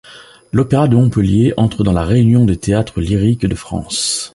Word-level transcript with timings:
L’Opéra 0.51 0.87
de 0.87 0.95
Montpellier 0.95 1.53
entre 1.57 1.83
dans 1.83 1.93
la 1.93 2.03
Réunion 2.05 2.43
des 2.45 2.57
Théâtres 2.57 3.01
Lyriques 3.01 3.45
de 3.45 3.53
France. 3.53 4.29